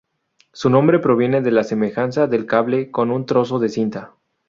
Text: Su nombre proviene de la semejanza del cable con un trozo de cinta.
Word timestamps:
Su 0.51 0.71
nombre 0.71 0.97
proviene 0.97 1.43
de 1.43 1.51
la 1.51 1.63
semejanza 1.63 2.25
del 2.25 2.47
cable 2.47 2.89
con 2.89 3.11
un 3.11 3.27
trozo 3.27 3.59
de 3.59 3.69
cinta. 3.69 4.15